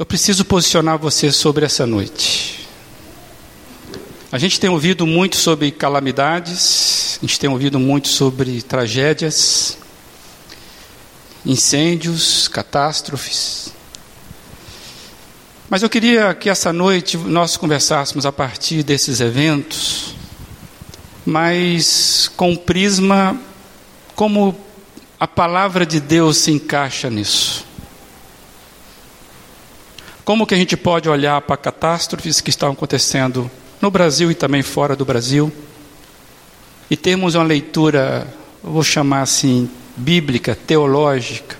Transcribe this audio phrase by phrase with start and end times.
[0.00, 2.66] eu preciso posicionar você sobre essa noite.
[4.32, 9.76] A gente tem ouvido muito sobre calamidades, a gente tem ouvido muito sobre tragédias,
[11.44, 13.74] incêndios, catástrofes.
[15.68, 20.14] Mas eu queria que essa noite nós conversássemos a partir desses eventos,
[21.26, 23.38] mas com um prisma
[24.16, 24.58] como
[25.18, 27.68] a palavra de Deus se encaixa nisso.
[30.30, 34.62] Como que a gente pode olhar para catástrofes que estão acontecendo no Brasil e também
[34.62, 35.52] fora do Brasil
[36.88, 41.58] e termos uma leitura, vou chamar assim, bíblica, teológica,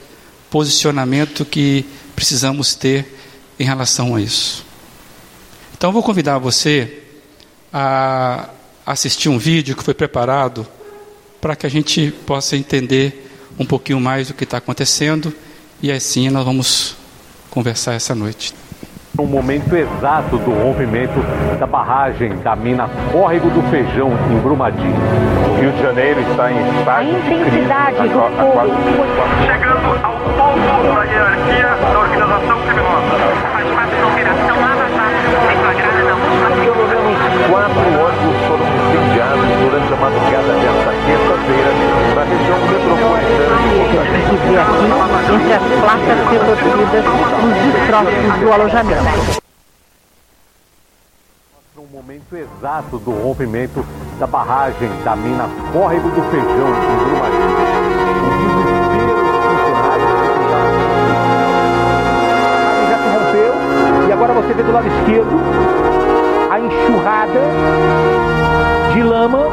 [0.49, 3.13] posicionamento que precisamos ter
[3.59, 4.65] em relação a isso.
[5.77, 7.03] Então, vou convidar você
[7.73, 8.51] a
[8.87, 10.65] assistir um vídeo que foi preparado
[11.41, 15.35] para que a gente possa entender um pouquinho mais do que está acontecendo
[15.83, 17.00] e assim nós vamos
[17.51, 18.55] conversar essa noite.
[19.19, 21.21] O momento exato do rompimento
[21.59, 24.97] da barragem da mina Córrego do Feijão, em Brumadinho.
[25.51, 27.71] O Rio de Janeiro está em estágio de crise.
[27.71, 27.93] A, a,
[29.45, 33.13] Chegando ao topo da hierarquia da organização criminosa.
[33.53, 35.21] Faz parte da operação Lava Jato.
[35.49, 37.19] Deflagrada na última Pelo menos
[37.51, 38.30] quatro ônibus
[48.41, 49.41] do alojamento.
[51.77, 53.85] Um momento exato do rompimento
[54.19, 57.51] da barragem da mina Córrego do Feijão, em Brumadinho.
[58.21, 60.11] O desespero dos funcionários
[62.89, 63.53] já se rompeu
[64.09, 65.41] e agora você vê do lado esquerdo
[66.51, 67.41] a enxurrada
[68.93, 69.45] de lama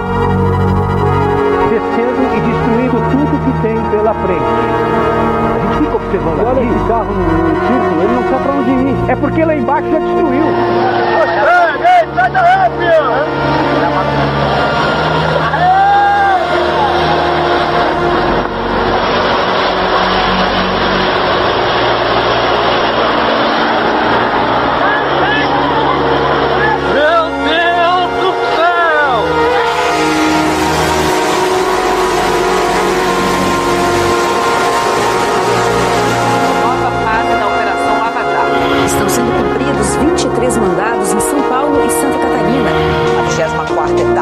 [1.70, 5.37] descendo e destruindo tudo que tem pela frente.
[5.78, 6.72] Fica observando Olha aqui.
[6.76, 8.96] esse carro no círculo, ele não sabe pra onde ir.
[9.12, 10.46] É porque lá embaixo já destruiu.
[10.48, 13.14] Ei, sai daí, filho!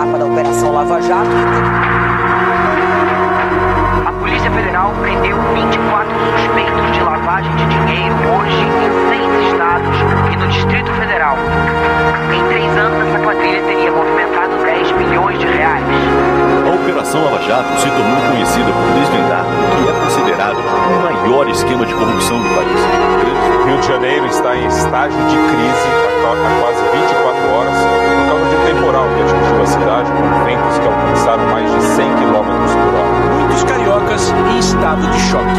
[0.05, 1.29] Etapa da Operação Lava Jato.
[4.05, 9.97] A Polícia Federal prendeu 24 suspeitos de lavagem de dinheiro hoje em seis estados
[10.31, 11.35] e no Distrito Federal.
[12.33, 15.83] Em três anos, essa quadrilha teria movimentado 10 milhões de reais.
[16.65, 21.49] A Operação Lava Jato se tornou conhecida por desvendar o que é considerado o maior
[21.49, 23.14] esquema de corrupção do país.
[23.65, 25.89] O Rio de Janeiro está em estágio de crise
[26.23, 30.45] há há quase 24 horas por causa de um temporal que atingiu a cidade com
[30.45, 33.39] ventos que alcançaram mais de 100 km por hora.
[33.39, 35.55] Muitos cariocas em estado de choque.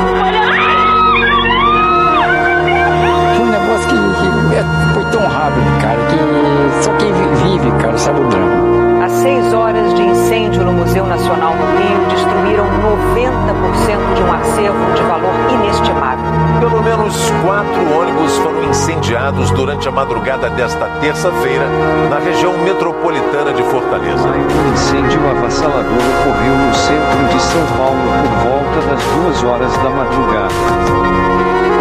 [3.37, 7.71] Foi um negócio que, que é, foi tão rápido, cara, que só quem vi- vive,
[7.83, 9.05] cara, sabe o drama.
[9.05, 14.93] As seis horas de incêndio no Museu Nacional no Rio destruíram 90% de um acervo
[14.94, 16.25] de valor inestimável.
[16.60, 21.66] Pelo menos quatro ônibus foram incendiados durante a madrugada desta terça-feira
[22.10, 24.28] na região metropolitana de Fortaleza.
[24.28, 29.90] Um incêndio avassalador ocorreu no centro de São Paulo por volta das duas horas da
[29.90, 30.54] madrugada.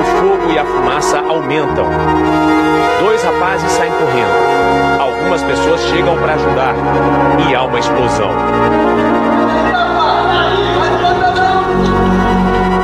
[0.01, 1.87] O fogo e a fumaça aumentam.
[2.99, 4.99] Dois rapazes saem correndo.
[4.99, 6.75] Algumas pessoas chegam para ajudar
[7.49, 8.31] e há uma explosão.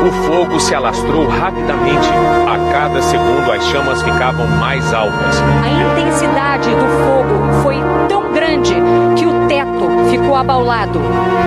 [0.03, 2.07] O fogo se alastrou rapidamente.
[2.47, 5.35] A cada segundo as chamas ficavam mais altas.
[5.39, 7.75] A intensidade do fogo foi
[8.09, 8.73] tão grande
[9.16, 11.00] que o teto ficou abaulado.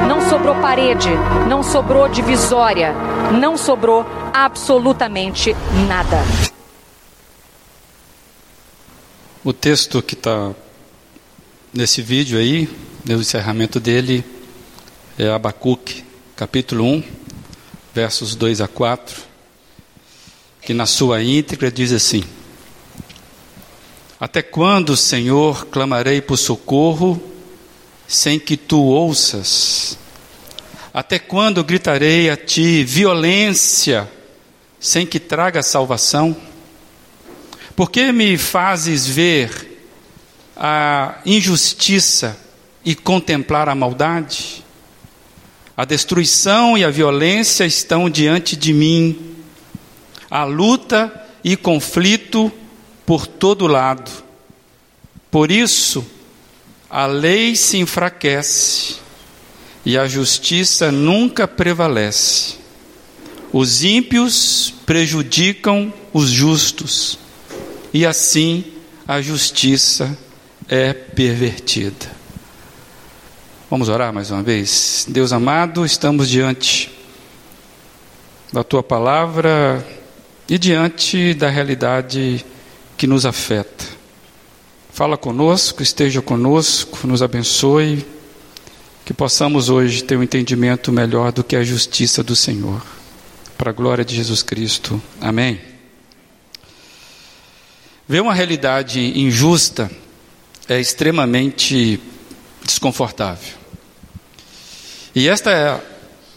[0.07, 1.11] Não sobrou parede,
[1.49, 2.95] não sobrou divisória,
[3.33, 5.55] não sobrou absolutamente
[5.89, 6.19] nada.
[9.43, 10.53] O texto que está
[11.73, 12.69] nesse vídeo aí,
[13.05, 14.25] no encerramento dele,
[15.19, 16.05] é Abacuque,
[16.37, 17.03] capítulo 1,
[17.95, 19.23] versos 2 a 4,
[20.61, 22.25] que na sua íntegra diz assim:
[24.19, 27.23] Até quando, Senhor, clamarei por socorro
[28.09, 29.97] sem que tu ouças?
[30.93, 34.11] Até quando gritarei a ti violência
[34.81, 36.37] sem que traga salvação?
[37.77, 39.79] Por que me fazes ver
[40.57, 42.37] a injustiça
[42.85, 44.64] e contemplar a maldade?
[45.77, 49.35] A destruição e a violência estão diante de mim.
[50.31, 51.13] A luta
[51.43, 52.51] e conflito
[53.05, 54.11] por todo lado.
[55.31, 56.05] Por isso,
[56.89, 58.97] a lei se enfraquece
[59.85, 62.55] e a justiça nunca prevalece.
[63.53, 67.19] Os ímpios prejudicam os justos,
[67.93, 68.65] e assim
[69.07, 70.17] a justiça
[70.69, 72.24] é pervertida.
[73.75, 75.05] Vamos orar mais uma vez?
[75.09, 76.93] Deus amado, estamos diante
[78.53, 79.85] da tua palavra
[80.49, 82.47] e diante da realidade
[82.97, 83.85] que nos afeta.
[84.93, 88.07] Fala conosco, esteja conosco, nos abençoe,
[89.05, 92.81] que possamos hoje ter um entendimento melhor do que a justiça do Senhor.
[93.59, 95.03] Para a glória de Jesus Cristo.
[95.21, 95.61] Amém.
[98.07, 99.91] Ver uma realidade injusta
[100.69, 102.01] é extremamente
[102.65, 103.64] desconfortável.
[105.15, 105.81] E esta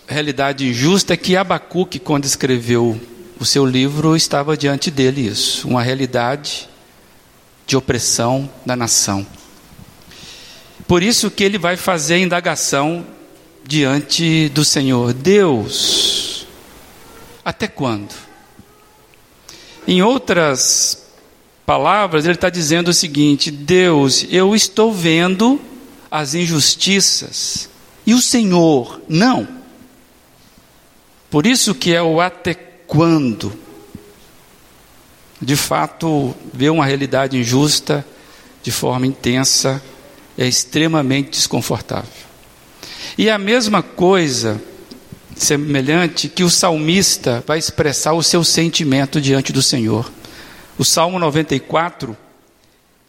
[0.07, 3.00] realidade injusta é que Abacuque, quando escreveu
[3.39, 6.69] o seu livro, estava diante dele isso, uma realidade
[7.65, 9.25] de opressão da nação.
[10.88, 13.03] Por isso que ele vai fazer a indagação
[13.65, 15.12] diante do Senhor.
[15.12, 16.45] Deus,
[17.44, 18.13] até quando?
[19.88, 21.03] Em outras
[21.65, 25.59] palavras, ele está dizendo o seguinte: Deus, eu estou vendo
[26.12, 27.69] as injustiças
[28.07, 29.45] e o Senhor não.
[31.30, 33.51] Por isso que é o até quando.
[35.42, 38.06] De fato, ver uma realidade injusta
[38.63, 39.83] de forma intensa
[40.38, 42.09] é extremamente desconfortável.
[43.18, 44.62] E a mesma coisa,
[45.36, 50.10] semelhante, que o salmista vai expressar o seu sentimento diante do Senhor.
[50.77, 52.15] O Salmo 94,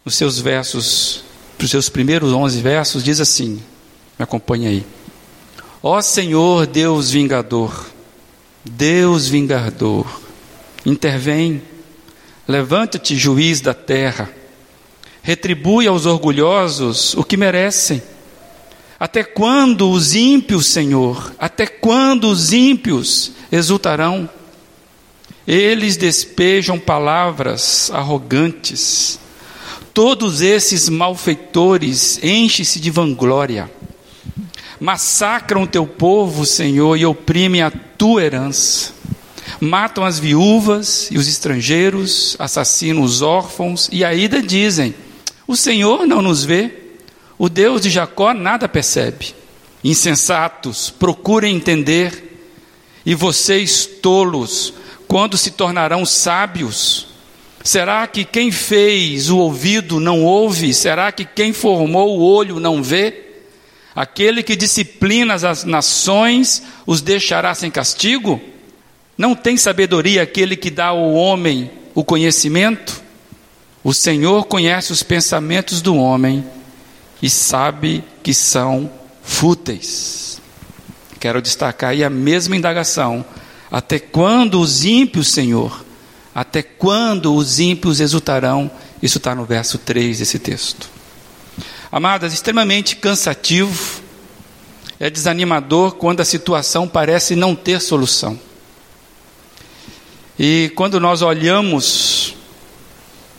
[0.05, 1.23] nos seus versos,
[1.63, 3.63] os seus primeiros 11 versos, diz assim:
[4.19, 4.87] me acompanhe aí.
[5.83, 7.87] Ó Senhor Deus vingador,
[8.65, 10.21] Deus vingador,
[10.85, 11.63] intervém,
[12.47, 14.29] levanta-te, juiz da terra,
[15.23, 18.03] retribui aos orgulhosos o que merecem.
[18.99, 24.29] Até quando os ímpios, Senhor, até quando os ímpios exultarão?
[25.47, 29.21] Eles despejam palavras arrogantes.
[29.95, 33.71] Todos esses malfeitores enchem-se de vanglória.
[34.81, 38.93] Massacram o teu povo, Senhor, e oprimem a tua herança.
[39.61, 44.95] Matam as viúvas e os estrangeiros, assassinam os órfãos, e ainda dizem:
[45.47, 46.73] O Senhor não nos vê,
[47.37, 49.35] o Deus de Jacó nada percebe.
[49.83, 52.41] Insensatos, procurem entender,
[53.05, 54.75] e vocês, tolos,
[55.09, 57.09] quando se tornarão sábios?
[57.65, 60.73] Será que quem fez o ouvido não ouve?
[60.73, 63.28] Será que quem formou o olho não vê?
[63.99, 68.41] Aquele que disciplina as nações os deixará sem castigo?
[69.17, 73.03] Não tem sabedoria aquele que dá ao homem o conhecimento?
[73.83, 76.45] O Senhor conhece os pensamentos do homem
[77.21, 78.89] e sabe que são
[79.21, 80.41] fúteis.
[81.19, 83.25] Quero destacar aí a mesma indagação
[83.69, 85.85] até quando os ímpios, Senhor,
[86.33, 88.71] até quando os ímpios exultarão?
[89.03, 90.98] Isso está no verso 3 desse texto.
[91.91, 94.03] Amadas, extremamente cansativo,
[95.01, 98.39] é desanimador quando a situação parece não ter solução.
[100.39, 102.35] E quando nós olhamos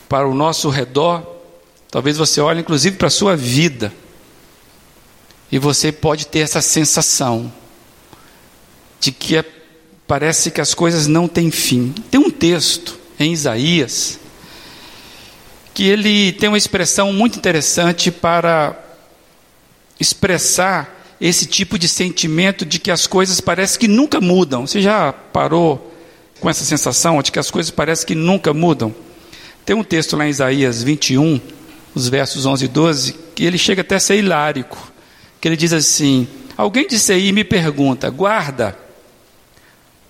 [0.08, 1.24] para o nosso redor,
[1.92, 3.94] talvez você olhe inclusive para a sua vida,
[5.52, 7.52] e você pode ter essa sensação
[9.00, 9.46] de que é
[10.08, 11.94] parece que as coisas não têm fim.
[12.10, 14.20] Tem um texto em Isaías
[15.80, 18.78] que ele tem uma expressão muito interessante para
[19.98, 24.68] expressar esse tipo de sentimento de que as coisas parecem que nunca mudam.
[24.68, 25.96] Você já parou
[26.42, 28.94] com essa sensação de que as coisas parecem que nunca mudam?
[29.64, 31.40] Tem um texto lá em Isaías 21,
[31.96, 34.92] os versos 11 e 12, que ele chega até a ser hilárico,
[35.40, 38.78] que ele diz assim: Alguém disse aí e me pergunta, guarda,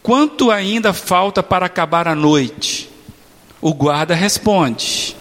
[0.01, 2.89] Quanto ainda falta para acabar a noite?
[3.61, 5.18] O guarda responde: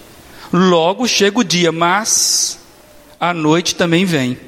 [0.52, 2.59] Logo chega o dia, mas
[3.21, 4.38] a noite também vem.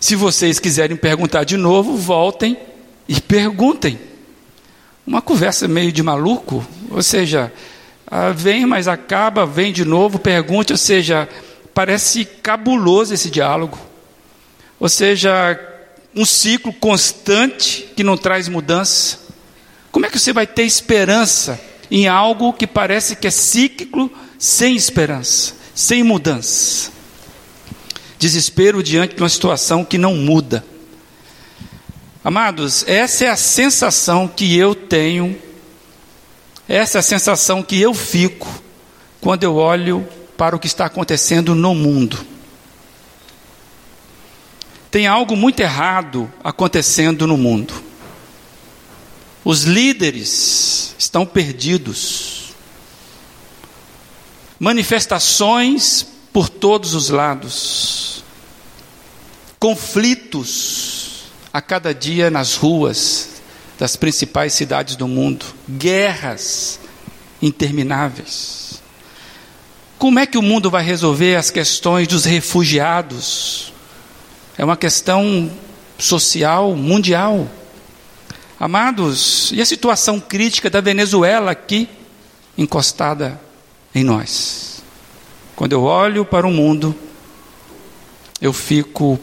[0.00, 2.56] Se vocês quiserem perguntar de novo, voltem
[3.08, 3.98] e perguntem.
[5.06, 7.52] Uma conversa meio de maluco, ou seja,
[8.06, 11.28] ah, vem, mas acaba, vem de novo, pergunte, ou seja,
[11.74, 13.78] parece cabuloso esse diálogo.
[14.80, 15.58] Ou seja,
[16.14, 19.18] um ciclo constante que não traz mudança.
[19.90, 24.76] Como é que você vai ter esperança em algo que parece que é cíclico, sem
[24.76, 26.90] esperança, sem mudança?
[28.18, 30.64] Desespero diante de uma situação que não muda.
[32.22, 35.40] Amados, essa é a sensação que eu tenho,
[36.68, 38.48] essa é a sensação que eu fico
[39.20, 42.18] quando eu olho para o que está acontecendo no mundo.
[44.90, 47.74] Tem algo muito errado acontecendo no mundo.
[49.44, 52.37] Os líderes estão perdidos.
[54.58, 58.24] Manifestações por todos os lados.
[59.58, 63.40] Conflitos a cada dia nas ruas
[63.78, 65.46] das principais cidades do mundo.
[65.68, 66.80] Guerras
[67.40, 68.82] intermináveis.
[69.96, 73.72] Como é que o mundo vai resolver as questões dos refugiados?
[74.56, 75.50] É uma questão
[75.98, 77.48] social mundial.
[78.58, 81.88] Amados, e a situação crítica da Venezuela aqui,
[82.56, 83.40] encostada
[83.94, 84.82] em nós?
[85.56, 86.94] Quando eu olho para o mundo,
[88.40, 89.18] eu fico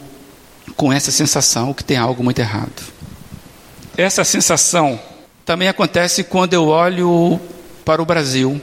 [0.76, 2.82] com essa sensação que tem algo muito errado.
[3.96, 5.00] Essa sensação
[5.44, 7.40] também acontece quando eu olho
[7.84, 8.60] para o Brasil.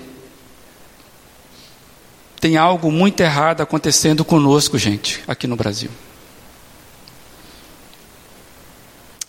[2.40, 5.90] Tem algo muito errado acontecendo conosco, gente, aqui no Brasil.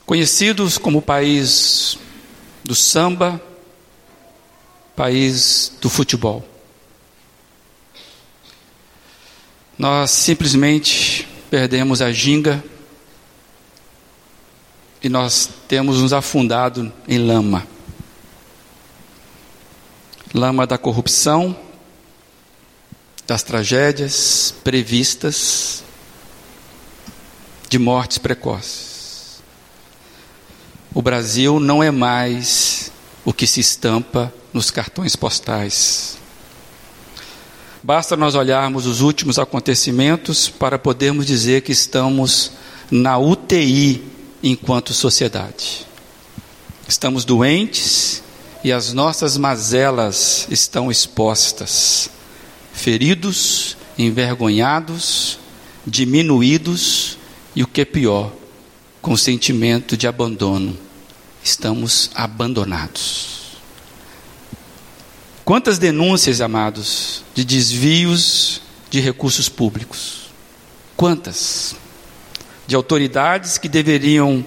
[0.04, 1.97] Conhecidos como país
[2.62, 3.40] do samba,
[4.95, 6.53] país do futebol.
[9.78, 12.62] Nós simplesmente perdemos a ginga
[15.02, 17.66] e nós temos nos afundado em lama
[20.35, 21.57] lama da corrupção,
[23.25, 25.85] das tragédias previstas,
[27.71, 29.43] de mortes precoces.
[30.93, 32.90] O Brasil não é mais
[33.25, 36.19] o que se estampa nos cartões postais.
[37.85, 42.53] Basta nós olharmos os últimos acontecimentos para podermos dizer que estamos
[42.91, 44.03] na UTI
[44.43, 45.87] enquanto sociedade.
[46.88, 48.23] Estamos doentes
[48.64, 52.09] e as nossas mazelas estão expostas,
[52.73, 55.38] feridos, envergonhados,
[55.87, 57.19] diminuídos
[57.55, 58.33] e o que é pior,
[59.03, 60.75] com sentimento de abandono.
[61.43, 63.43] Estamos abandonados.
[65.44, 70.30] Quantas denúncias, amados, de desvios de recursos públicos?
[70.96, 71.76] Quantas?
[72.66, 74.44] De autoridades que deveriam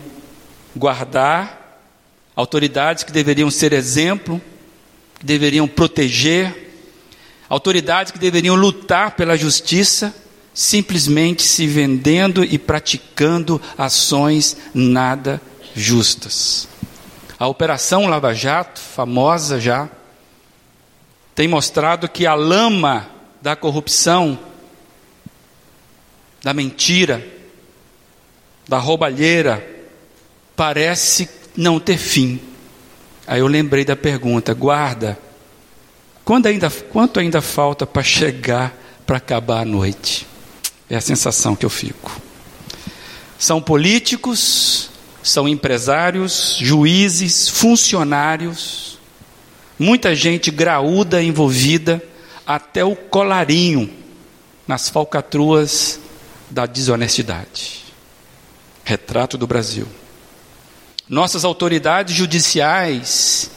[0.76, 1.58] guardar
[2.38, 4.40] autoridades que deveriam ser exemplo,
[5.20, 6.72] que deveriam proteger,
[7.50, 10.16] autoridades que deveriam lutar pela justiça,
[10.54, 15.42] simplesmente se vendendo e praticando ações nada
[15.76, 16.68] justas.
[17.40, 19.90] A Operação Lava Jato, famosa já,
[21.38, 23.08] tem mostrado que a lama
[23.40, 24.40] da corrupção,
[26.42, 27.24] da mentira,
[28.68, 29.86] da roubalheira,
[30.56, 32.42] parece não ter fim.
[33.28, 35.16] Aí eu lembrei da pergunta, guarda,
[36.48, 38.76] ainda, quanto ainda falta para chegar
[39.06, 40.26] para acabar a noite?
[40.90, 42.20] É a sensação que eu fico.
[43.38, 44.90] São políticos,
[45.22, 48.97] são empresários, juízes, funcionários,
[49.78, 52.02] muita gente graúda envolvida,
[52.46, 53.90] até o colarinho
[54.68, 56.00] nas falcatruas
[56.50, 57.84] da desonestidade.
[58.84, 59.88] Retrato do Brasil.
[61.10, 63.52] Nossas autoridades judiciais,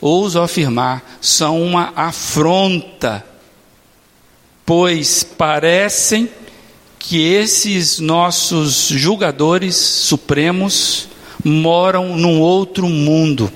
[0.00, 3.24] ouso afirmar, são uma afronta,
[4.66, 6.28] pois parecem
[6.98, 11.08] que esses nossos julgadores supremos
[11.44, 13.52] moram num outro mundo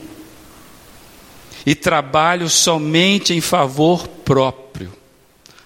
[1.67, 4.93] e trabalham somente em favor próprio.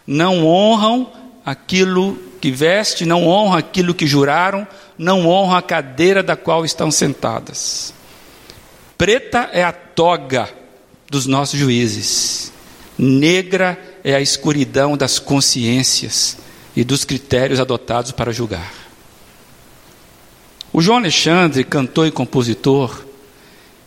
[0.07, 1.13] Não honram
[1.45, 4.67] aquilo que veste, não honram aquilo que juraram,
[4.97, 7.93] não honram a cadeira da qual estão sentadas.
[8.97, 10.49] Preta é a toga
[11.11, 12.51] dos nossos juízes,
[12.99, 16.39] negra é a escuridão das consciências
[16.75, 18.73] e dos critérios adotados para julgar.
[20.73, 23.05] O João Alexandre, cantor e compositor,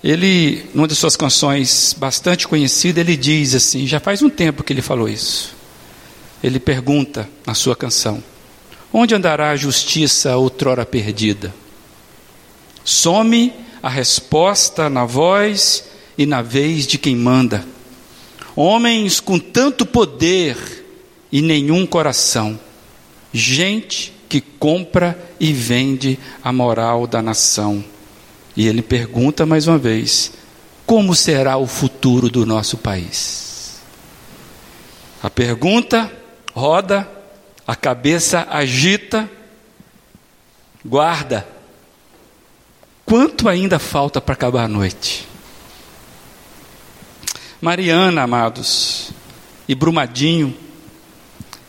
[0.04, 4.74] ele, numa de suas canções bastante conhecida, ele diz assim: já faz um tempo que
[4.74, 5.56] ele falou isso.
[6.44, 8.22] Ele pergunta na sua canção:
[8.92, 11.56] Onde andará a justiça outrora perdida?
[12.84, 15.86] Some a resposta na voz
[16.18, 17.66] e na vez de quem manda.
[18.56, 20.58] Homens com tanto poder
[21.32, 22.60] e nenhum coração.
[23.32, 27.84] Gente que compra e vende a moral da nação.
[28.56, 30.34] E ele pergunta mais uma vez:
[30.86, 33.82] como será o futuro do nosso país?
[35.22, 36.12] A pergunta
[36.54, 37.08] roda
[37.66, 39.30] a cabeça agita,
[40.84, 41.48] guarda.
[43.06, 45.28] Quanto ainda falta para acabar a noite?
[47.62, 49.12] Mariana, amados,
[49.68, 50.54] e Brumadinho,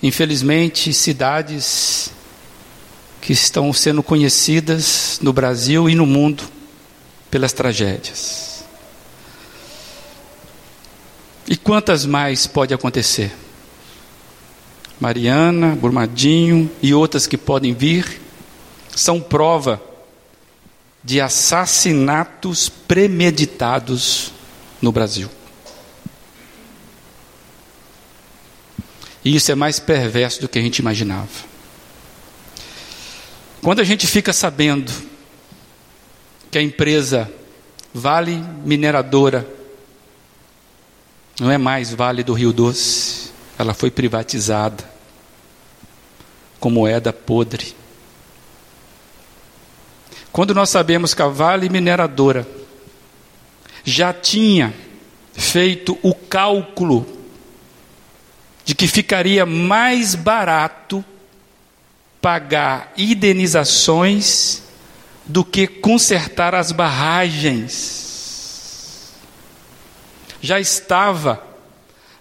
[0.03, 2.11] infelizmente, cidades
[3.21, 6.43] que estão sendo conhecidas no Brasil e no mundo
[7.35, 8.64] pelas tragédias.
[11.49, 13.35] E quantas mais pode acontecer?
[15.00, 18.21] Mariana, Brumadinho e outras que podem vir
[18.95, 19.83] são prova
[21.03, 24.31] de assassinatos premeditados
[24.81, 25.29] no Brasil.
[29.25, 31.29] E isso é mais perverso do que a gente imaginava.
[33.61, 35.13] Quando a gente fica sabendo
[36.55, 37.29] que a empresa
[37.93, 39.45] Vale Mineradora
[41.41, 44.89] não é mais Vale do Rio Doce, ela foi privatizada
[46.61, 47.75] com moeda podre.
[50.31, 52.47] Quando nós sabemos que a Vale Mineradora
[53.83, 54.73] já tinha
[55.33, 57.05] feito o cálculo
[58.65, 61.05] de que ficaria mais barato
[62.21, 64.63] pagar indenizações
[65.26, 68.02] do que consertar as barragens.
[70.40, 71.43] Já estava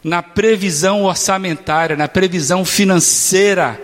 [0.03, 3.81] na previsão orçamentária, na previsão financeira,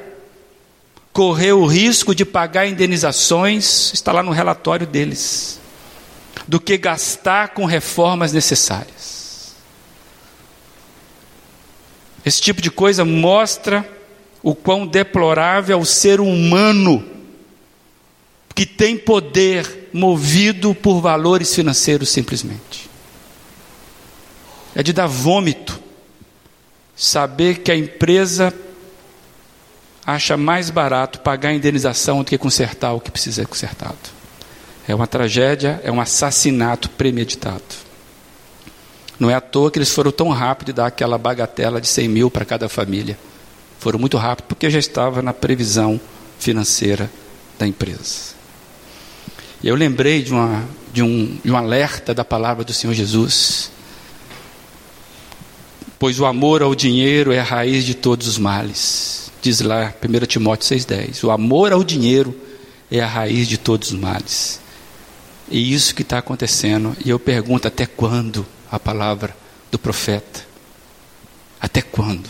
[1.11, 5.59] correu o risco de pagar indenizações, está lá no relatório deles,
[6.47, 9.53] do que gastar com reformas necessárias.
[12.25, 13.88] Esse tipo de coisa mostra
[14.41, 17.18] o quão deplorável é o ser humano
[18.53, 22.89] que tem poder movido por valores financeiros simplesmente.
[24.75, 25.79] É de dar vômito
[26.96, 28.53] saber que a empresa
[30.06, 33.98] acha mais barato pagar a indenização do que consertar o que precisa ser consertado.
[34.88, 37.63] É uma tragédia, é um assassinato premeditado.
[39.20, 42.08] Não é à toa que eles foram tão rápido de dar aquela bagatela de 100
[42.08, 43.18] mil para cada família.
[43.79, 46.00] Foram muito rápido porque já estava na previsão
[46.39, 47.09] financeira
[47.57, 48.38] da empresa.
[49.61, 53.72] Eu lembrei de, uma, de, um, de um alerta da palavra do Senhor Jesus.
[55.98, 59.29] Pois o amor ao dinheiro é a raiz de todos os males.
[59.41, 61.25] Diz lá 1 Timóteo 6,10.
[61.25, 62.33] O amor ao dinheiro
[62.89, 64.61] é a raiz de todos os males.
[65.51, 66.95] E isso que está acontecendo.
[67.03, 69.35] E eu pergunto: até quando a palavra
[69.69, 70.48] do profeta?
[71.59, 72.29] Até quando?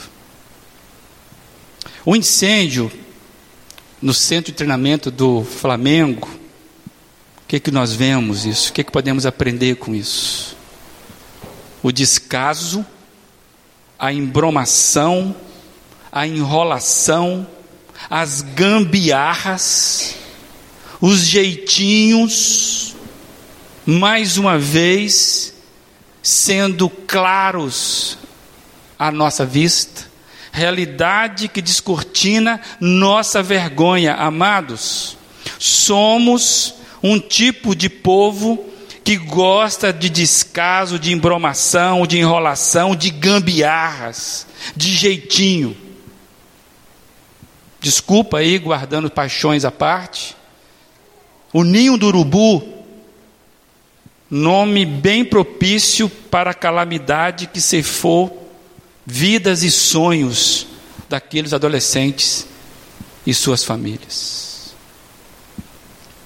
[2.03, 2.91] O incêndio
[4.01, 6.38] no centro de treinamento do Flamengo
[7.49, 8.69] que, que nós vemos isso?
[8.69, 10.55] O que, que podemos aprender com isso?
[11.81, 12.85] O descaso,
[13.97, 15.35] a embromação,
[16.11, 17.47] a enrolação,
[18.07, 20.15] as gambiarras,
[21.01, 22.95] os jeitinhos,
[23.83, 25.55] mais uma vez,
[26.21, 28.19] sendo claros
[28.99, 30.07] à nossa vista,
[30.51, 35.17] realidade que descortina nossa vergonha, amados.
[35.57, 38.65] Somos um tipo de povo
[39.03, 45.75] que gosta de descaso, de embromação, de enrolação, de gambiarras, de jeitinho.
[47.79, 50.35] Desculpa aí, guardando paixões à parte.
[51.51, 52.85] O ninho do urubu,
[54.29, 58.51] nome bem propício para a calamidade que ceifou
[59.05, 60.67] vidas e sonhos
[61.09, 62.45] daqueles adolescentes
[63.25, 64.48] e suas famílias.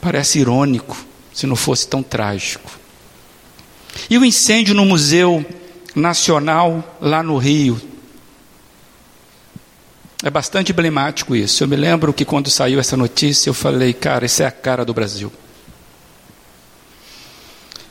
[0.04, 0.98] Parece irônico,
[1.34, 2.70] se não fosse tão trágico.
[4.10, 5.46] E o incêndio no Museu
[5.96, 7.80] Nacional, lá no Rio.
[10.22, 11.64] É bastante emblemático isso.
[11.64, 14.84] Eu me lembro que quando saiu essa notícia, eu falei, cara, isso é a cara
[14.84, 15.32] do Brasil.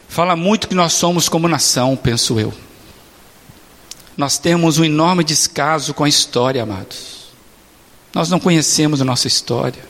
[0.07, 2.53] Fala muito que nós somos como nação, penso eu.
[4.18, 7.33] Nós temos um enorme descaso com a história, amados.
[8.12, 9.83] Nós não conhecemos a nossa história.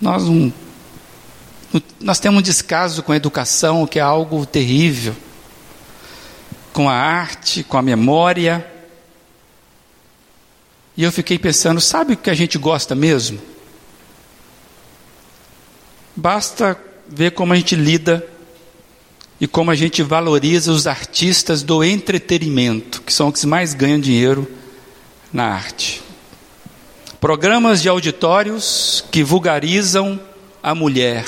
[0.00, 0.52] Nós não
[2.00, 5.14] nós temos um descaso com a educação, que é algo terrível,
[6.72, 8.66] com a arte, com a memória.
[10.96, 13.40] E eu fiquei pensando: sabe o que a gente gosta mesmo?
[16.14, 18.26] Basta ver como a gente lida
[19.40, 23.98] e como a gente valoriza os artistas do entretenimento, que são os que mais ganham
[23.98, 24.46] dinheiro
[25.32, 26.02] na arte.
[27.18, 30.20] Programas de auditórios que vulgarizam
[30.62, 31.24] a mulher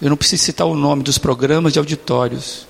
[0.00, 2.66] eu não preciso citar o nome dos programas de auditórios,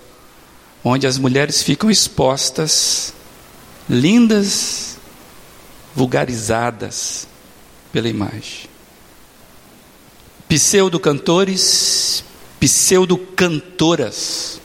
[0.82, 3.14] onde as mulheres ficam expostas,
[3.88, 4.98] lindas,
[5.94, 7.28] vulgarizadas
[7.92, 8.68] pela imagem.
[10.48, 12.24] Pseudo-cantores,
[12.58, 14.60] pseudo-cantoras,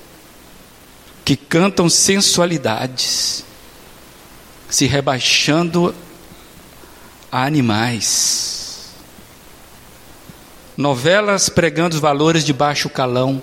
[1.23, 3.43] que cantam sensualidades,
[4.69, 5.93] se rebaixando
[7.31, 8.64] a animais.
[10.77, 13.41] Novelas pregando os valores de baixo calão.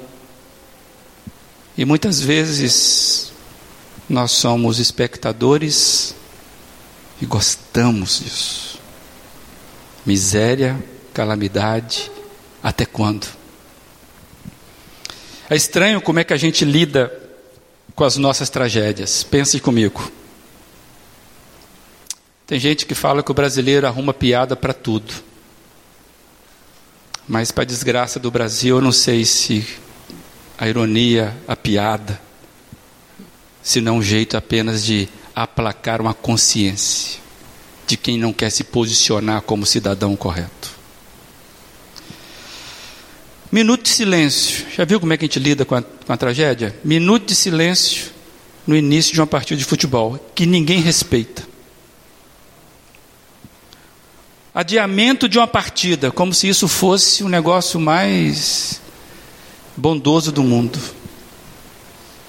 [1.76, 3.32] E muitas vezes
[4.08, 6.14] nós somos espectadores
[7.20, 8.80] e gostamos disso.
[10.04, 10.78] Miséria,
[11.14, 12.10] calamidade,
[12.62, 13.26] até quando?
[15.48, 17.12] É estranho como é que a gente lida
[17.94, 19.22] com as nossas tragédias.
[19.22, 20.10] Pense comigo.
[22.46, 25.31] Tem gente que fala que o brasileiro arruma piada para tudo.
[27.32, 29.66] Mas, para a desgraça do Brasil, eu não sei se
[30.58, 32.20] a ironia, a piada,
[33.62, 37.18] se não um jeito apenas de aplacar uma consciência
[37.86, 40.72] de quem não quer se posicionar como cidadão correto.
[43.50, 44.66] Minuto de silêncio.
[44.76, 46.78] Já viu como é que a gente lida com a, com a tragédia?
[46.84, 48.12] Minuto de silêncio
[48.66, 51.48] no início de uma partida de futebol, que ninguém respeita.
[54.54, 58.80] Adiamento de uma partida, como se isso fosse o negócio mais
[59.76, 60.78] bondoso do mundo.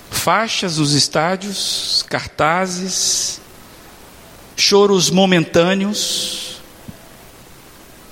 [0.10, 3.42] Faixas nos estádios, cartazes,
[4.56, 6.62] choros momentâneos,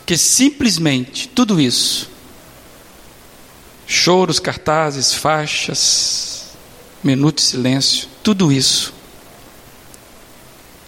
[0.06, 2.12] que simplesmente tudo isso
[3.92, 6.52] choros, cartazes, faixas,
[7.04, 8.94] minuto de silêncio, tudo isso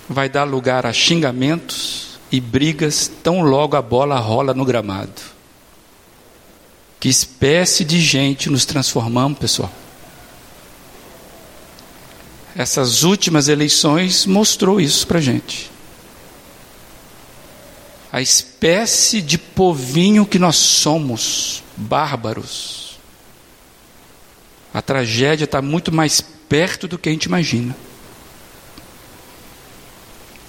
[0.08, 5.22] vai dar lugar a xingamentos e brigas tão logo a bola rola no gramado.
[7.00, 9.72] Que espécie de gente nos transformamos, pessoal?
[12.56, 15.72] Essas últimas eleições mostrou isso para gente.
[18.12, 22.84] A espécie de povinho que nós somos, bárbaros
[24.74, 27.76] a tragédia está muito mais perto do que a gente imagina.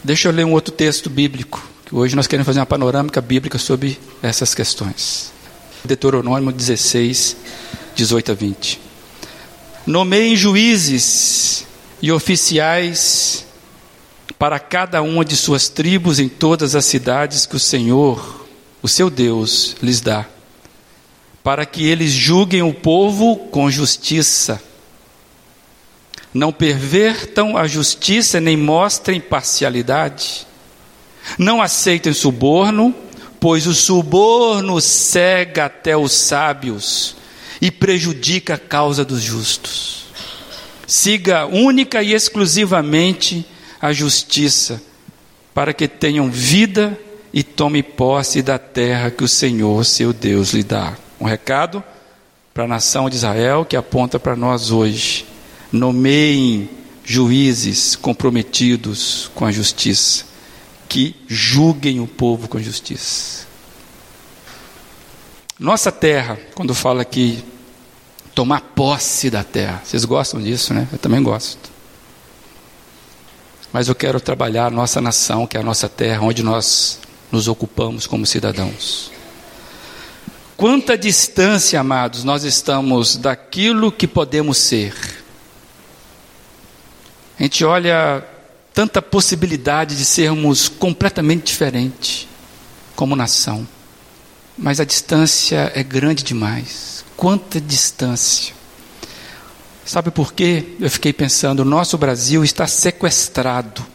[0.03, 3.99] Deixa eu ler um outro texto bíblico, hoje nós queremos fazer uma panorâmica bíblica sobre
[4.23, 5.33] essas questões.
[5.85, 7.37] Deuteronômio 16,
[7.95, 8.81] 18 a 20.
[9.87, 11.67] Nomeiem juízes
[12.01, 13.47] e oficiais
[14.39, 18.47] para cada uma de suas tribos em todas as cidades que o Senhor,
[18.83, 20.27] o seu Deus, lhes dá
[21.45, 24.61] para que eles julguem o povo com justiça.
[26.33, 30.47] Não pervertam a justiça nem mostrem parcialidade.
[31.39, 32.95] Não aceitem suborno,
[33.41, 37.17] pois o suborno cega até os sábios
[37.61, 40.05] e prejudica a causa dos justos.
[40.87, 43.47] Siga única e exclusivamente
[43.81, 44.83] a justiça,
[45.53, 46.99] para que tenham vida
[47.33, 50.97] e tome posse da terra que o Senhor, seu Deus, lhe dá.
[51.21, 51.83] Um recado
[52.53, 55.27] para a nação de Israel que aponta para nós hoje.
[55.73, 56.69] Nomeiem
[57.05, 60.25] juízes comprometidos com a justiça,
[60.95, 63.49] que julguem o povo com justiça.
[65.59, 67.45] Nossa terra, quando fala aqui
[68.33, 70.87] tomar posse da terra, vocês gostam disso, né?
[70.93, 71.69] Eu também gosto.
[73.73, 77.01] Mas eu quero trabalhar a nossa nação, que é a nossa terra, onde nós
[77.33, 79.11] nos ocupamos como cidadãos.
[80.57, 84.95] Quanta distância, amados, nós estamos daquilo que podemos ser.
[87.37, 88.25] A gente olha
[88.75, 92.27] tanta possibilidade de sermos completamente diferentes
[92.97, 93.67] como nação,
[94.59, 97.05] mas a distância é grande demais.
[97.17, 98.53] Quanta distância.
[99.85, 100.75] Sabe por quê?
[100.81, 103.87] Eu fiquei pensando, o nosso Brasil está sequestrado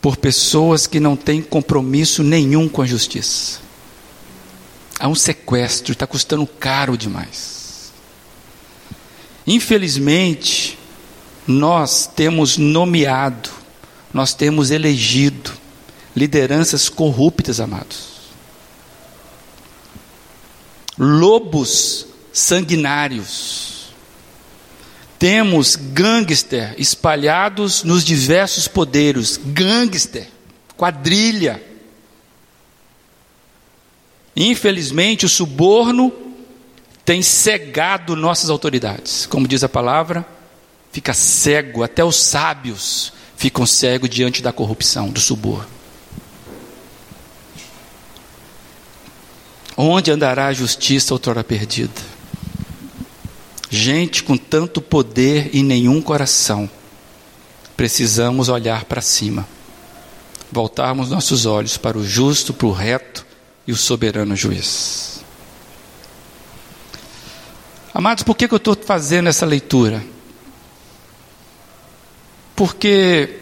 [0.00, 3.60] por pessoas que não têm compromisso nenhum com a justiça.
[4.98, 7.92] Há um sequestro, está custando caro demais.
[9.46, 10.78] Infelizmente,
[11.50, 13.50] nós temos nomeado,
[14.12, 15.52] nós temos elegido
[16.14, 18.10] lideranças corruptas, amados.
[20.98, 23.90] Lobos sanguinários.
[25.18, 30.28] Temos gangster espalhados nos diversos poderes, gangster,
[30.76, 31.62] quadrilha
[34.42, 36.12] Infelizmente, o suborno
[37.04, 39.26] tem cegado nossas autoridades.
[39.26, 40.26] Como diz a palavra,
[40.92, 45.68] fica cego, até os sábios ficam cegos diante da corrupção, do suborno.
[49.76, 52.02] Onde andará a justiça outrora perdida?
[53.70, 56.68] Gente com tanto poder e nenhum coração.
[57.76, 59.48] Precisamos olhar para cima,
[60.52, 63.24] voltarmos nossos olhos para o justo, para o reto,
[63.66, 65.24] e o soberano juiz.
[67.94, 70.04] Amados, por que, que eu estou fazendo essa leitura?
[72.60, 73.38] Porque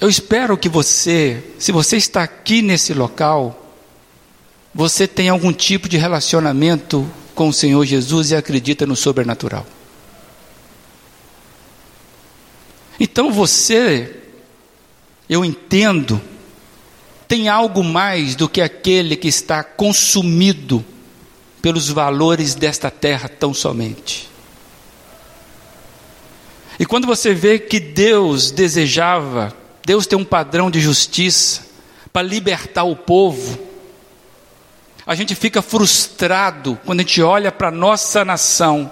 [0.00, 3.72] eu espero que você, se você está aqui nesse local,
[4.74, 9.64] você tem algum tipo de relacionamento com o Senhor Jesus e acredita no sobrenatural.
[12.98, 14.16] Então você,
[15.30, 16.20] eu entendo,
[17.28, 20.84] tem algo mais do que aquele que está consumido
[21.62, 24.33] pelos valores desta terra tão somente.
[26.78, 31.62] E quando você vê que Deus desejava, Deus tem um padrão de justiça
[32.12, 33.58] para libertar o povo,
[35.06, 38.90] a gente fica frustrado quando a gente olha para a nossa nação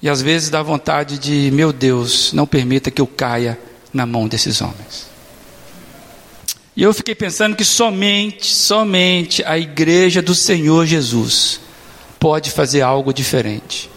[0.00, 3.58] e às vezes dá vontade de, meu Deus, não permita que eu caia
[3.92, 5.08] na mão desses homens.
[6.76, 11.58] E eu fiquei pensando que somente, somente a igreja do Senhor Jesus
[12.20, 13.90] pode fazer algo diferente.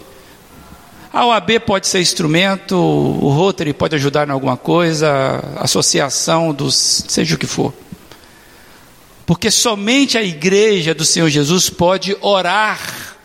[1.12, 7.34] A OAB pode ser instrumento, o Rotary pode ajudar em alguma coisa, associação dos, seja
[7.34, 7.74] o que for.
[9.26, 13.16] Porque somente a igreja do Senhor Jesus pode orar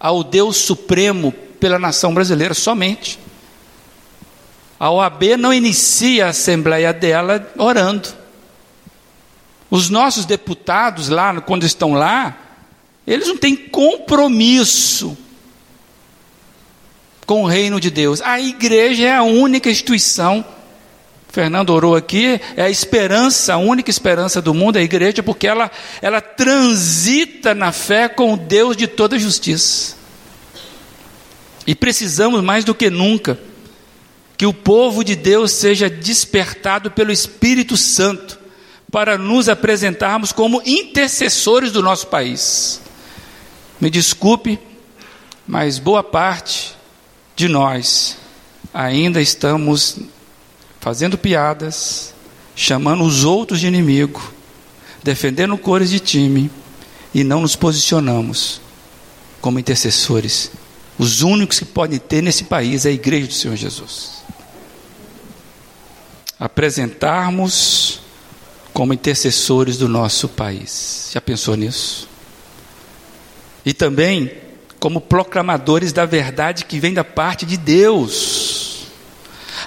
[0.00, 3.18] ao Deus Supremo pela nação brasileira, somente.
[4.80, 8.08] A OAB não inicia a assembleia dela orando.
[9.70, 12.38] Os nossos deputados lá, quando estão lá,
[13.06, 15.14] eles não têm compromisso
[17.28, 18.22] com o reino de Deus.
[18.22, 20.42] A igreja é a única instituição.
[21.28, 25.46] Fernando orou aqui, é a esperança, a única esperança do mundo, é a igreja, porque
[25.46, 29.94] ela, ela transita na fé com o Deus de toda justiça.
[31.66, 33.38] E precisamos mais do que nunca
[34.38, 38.38] que o povo de Deus seja despertado pelo Espírito Santo
[38.90, 42.80] para nos apresentarmos como intercessores do nosso país.
[43.78, 44.58] Me desculpe,
[45.46, 46.77] mas boa parte
[47.38, 48.16] de nós
[48.74, 49.96] ainda estamos
[50.80, 52.12] fazendo piadas,
[52.56, 54.20] chamando os outros de inimigo,
[55.04, 56.50] defendendo cores de time
[57.14, 58.60] e não nos posicionamos
[59.40, 60.50] como intercessores.
[60.98, 64.24] Os únicos que podem ter nesse país é a igreja do Senhor Jesus.
[66.40, 68.00] Apresentarmos
[68.74, 71.10] como intercessores do nosso país.
[71.12, 72.08] Já pensou nisso?
[73.64, 74.47] E também
[74.78, 78.86] como proclamadores da verdade que vem da parte de Deus.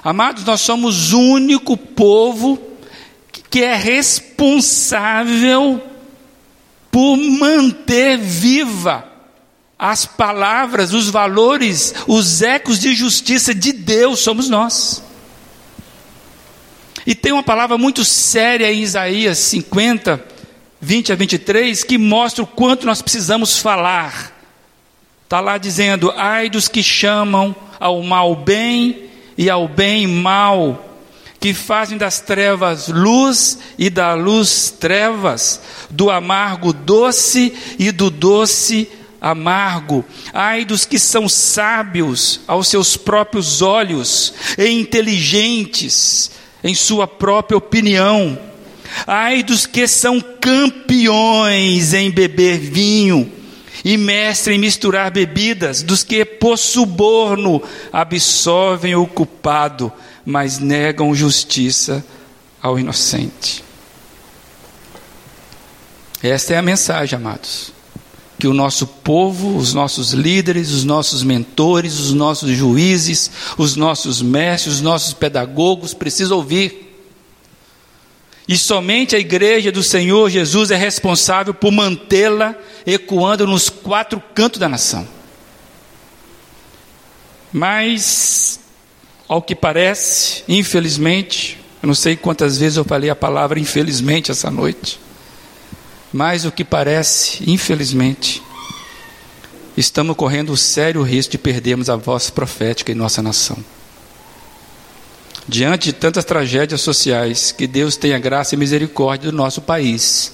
[0.04, 2.60] Amados, nós somos o único povo
[3.50, 5.82] que é responsável
[6.90, 9.10] por manter viva
[9.78, 15.04] as palavras, os valores, os ecos de justiça de Deus, somos nós.
[17.06, 20.24] E tem uma palavra muito séria em Isaías 50,
[20.80, 24.41] 20 a 23, que mostra o quanto nós precisamos falar.
[25.32, 29.06] Está lá dizendo: ai dos que chamam ao mal bem
[29.38, 31.00] e ao bem mal,
[31.40, 38.90] que fazem das trevas luz e da luz trevas, do amargo doce e do doce
[39.22, 40.04] amargo.
[40.34, 46.30] Ai dos que são sábios aos seus próprios olhos e inteligentes
[46.62, 48.38] em sua própria opinião.
[49.08, 53.40] Ai dos que são campeões em beber vinho
[53.84, 59.92] e mestre em misturar bebidas, dos que por suborno absolvem o culpado,
[60.26, 62.04] mas negam justiça
[62.62, 63.64] ao inocente.
[66.22, 67.74] Esta é a mensagem, amados
[68.42, 74.20] que o nosso povo, os nossos líderes, os nossos mentores, os nossos juízes, os nossos
[74.20, 76.91] mestres, os nossos pedagogos precisam ouvir.
[78.48, 84.60] E somente a igreja do Senhor Jesus é responsável por mantê-la ecoando nos quatro cantos
[84.60, 85.08] da nação.
[87.54, 88.60] Mas,
[89.28, 94.50] ao que parece, infelizmente, eu não sei quantas vezes eu falei a palavra infelizmente essa
[94.50, 95.00] noite.
[96.14, 98.42] Mas o que parece, infelizmente,
[99.78, 103.58] estamos correndo o sério risco de perdermos a voz profética em nossa nação.
[105.48, 110.34] Diante de tantas tragédias sociais, que Deus tenha graça e misericórdia do nosso país,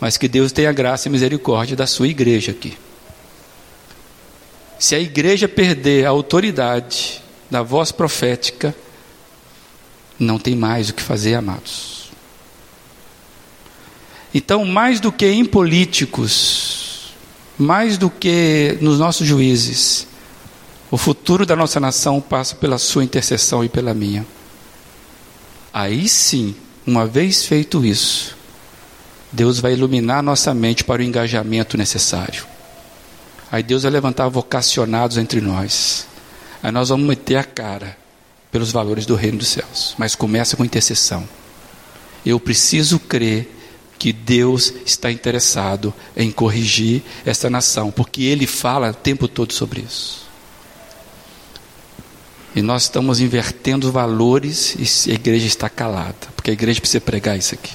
[0.00, 2.76] mas que Deus tenha graça e misericórdia da sua igreja aqui.
[4.78, 8.74] Se a igreja perder a autoridade da voz profética,
[10.18, 12.10] não tem mais o que fazer, amados.
[14.34, 17.12] Então, mais do que em políticos,
[17.58, 20.06] mais do que nos nossos juízes,
[20.92, 24.26] o futuro da nossa nação passa pela sua intercessão e pela minha.
[25.72, 26.54] Aí sim,
[26.86, 28.36] uma vez feito isso,
[29.32, 32.44] Deus vai iluminar nossa mente para o engajamento necessário.
[33.50, 36.06] Aí Deus vai levantar vocacionados entre nós.
[36.62, 37.96] Aí nós vamos meter a cara
[38.50, 41.26] pelos valores do reino dos céus, mas começa com intercessão.
[42.24, 43.50] Eu preciso crer
[43.98, 49.80] que Deus está interessado em corrigir esta nação, porque Ele fala o tempo todo sobre
[49.80, 50.31] isso.
[52.54, 57.38] E nós estamos invertendo valores e a igreja está calada, porque a igreja precisa pregar
[57.38, 57.72] isso aqui.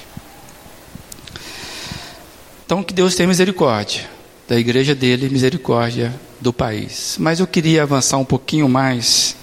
[2.64, 4.08] Então, que Deus tenha misericórdia
[4.48, 7.16] da igreja dele, misericórdia do país.
[7.18, 9.36] Mas eu queria avançar um pouquinho mais.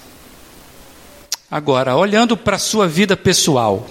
[1.50, 3.86] Agora, olhando para a sua vida pessoal.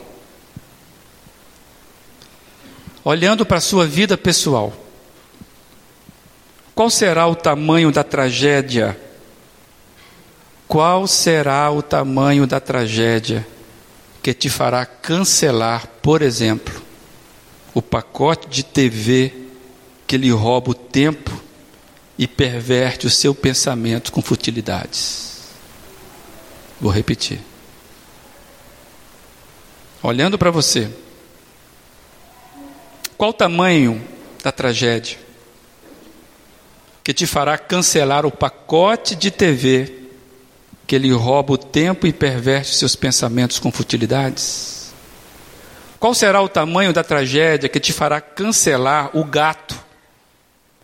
[3.05, 4.73] Olhando para a sua vida pessoal.
[6.75, 8.99] Qual será o tamanho da tragédia
[10.67, 13.47] qual será o tamanho da tragédia
[14.23, 16.83] que te fará cancelar, por exemplo,
[17.75, 19.33] o pacote de TV
[20.07, 21.43] que lhe rouba o tempo
[22.19, 25.43] e perverte o seu pensamento com futilidades?
[26.81, 27.41] Vou repetir.
[30.03, 30.91] Olhando para você,
[33.17, 34.07] qual o tamanho
[34.43, 35.19] da tragédia
[37.03, 40.04] que te fará cancelar o pacote de TV
[40.87, 44.93] que ele rouba o tempo e perverte seus pensamentos com futilidades?
[45.99, 49.75] Qual será o tamanho da tragédia que te fará cancelar o gato,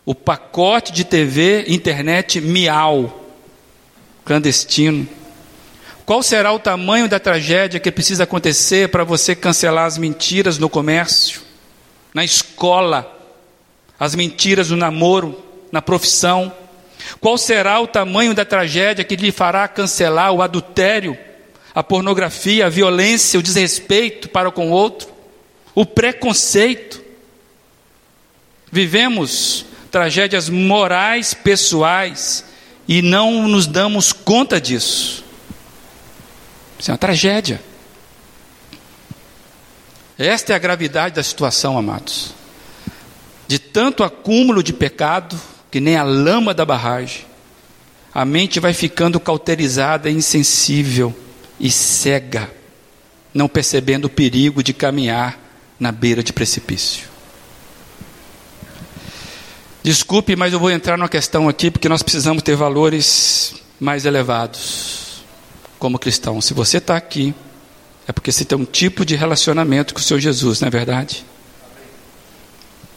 [0.03, 3.29] o pacote de TV, internet miau,
[4.25, 5.07] clandestino?
[6.05, 10.67] Qual será o tamanho da tragédia que precisa acontecer para você cancelar as mentiras no
[10.67, 11.41] comércio,
[12.13, 13.09] na escola,
[13.99, 15.39] as mentiras no namoro,
[15.71, 16.51] na profissão?
[17.19, 21.17] Qual será o tamanho da tragédia que lhe fará cancelar o adultério,
[21.73, 25.09] a pornografia, a violência, o desrespeito para com o outro,
[25.73, 27.01] o preconceito?
[28.71, 32.45] Vivemos tragédias morais pessoais
[32.87, 35.23] e não nos damos conta disso.
[36.79, 37.61] Isso é uma tragédia.
[40.17, 42.33] Esta é a gravidade da situação, amados.
[43.47, 45.39] De tanto acúmulo de pecado,
[45.71, 47.25] que nem a lama da barragem.
[48.13, 51.15] A mente vai ficando cauterizada, insensível
[51.57, 52.51] e cega,
[53.33, 55.39] não percebendo o perigo de caminhar
[55.79, 57.09] na beira de precipício.
[59.81, 65.23] Desculpe, mas eu vou entrar numa questão aqui porque nós precisamos ter valores mais elevados
[65.79, 66.45] como cristãos.
[66.45, 67.33] Se você está aqui,
[68.07, 71.25] é porque você tem um tipo de relacionamento com o Senhor Jesus, não é verdade?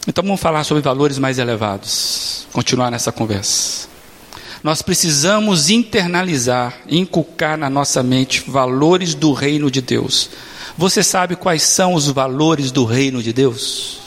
[0.07, 2.47] Então vamos falar sobre valores mais elevados.
[2.51, 3.87] Continuar nessa conversa.
[4.63, 10.29] Nós precisamos internalizar, inculcar na nossa mente valores do reino de Deus.
[10.77, 13.99] Você sabe quais são os valores do reino de Deus?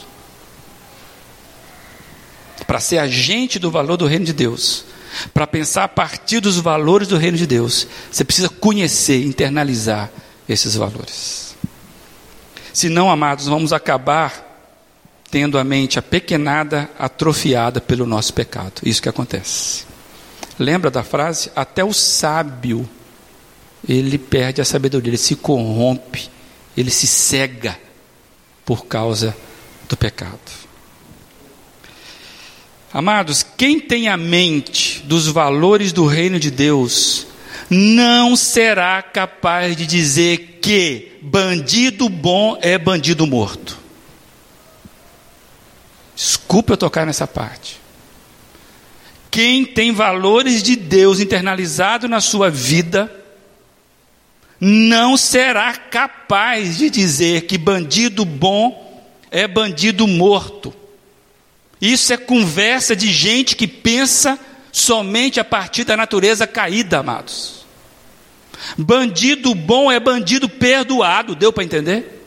[2.67, 4.85] Para ser agente do valor do reino de Deus,
[5.33, 10.11] para pensar a partir dos valores do reino de Deus, você precisa conhecer, internalizar
[10.47, 11.55] esses valores.
[12.71, 14.48] Senão, amados, vamos acabar
[15.31, 18.81] tendo a mente apequenada, atrofiada pelo nosso pecado.
[18.83, 19.85] Isso que acontece.
[20.57, 21.51] Lembra da frase?
[21.55, 22.87] Até o sábio
[23.87, 26.29] ele perde a sabedoria, ele se corrompe,
[26.75, 27.79] ele se cega
[28.65, 29.35] por causa
[29.87, 30.37] do pecado.
[32.91, 37.27] Amados, quem tem a mente dos valores do reino de Deus,
[37.69, 43.78] não será capaz de dizer que bandido bom é bandido morto.
[46.19, 47.79] Desculpe eu tocar nessa parte.
[49.31, 53.09] Quem tem valores de Deus internalizado na sua vida,
[54.59, 59.01] não será capaz de dizer que bandido bom
[59.31, 60.75] é bandido morto.
[61.79, 64.37] Isso é conversa de gente que pensa
[64.73, 67.65] somente a partir da natureza caída, amados.
[68.77, 72.18] Bandido bom é bandido perdoado, deu para entender?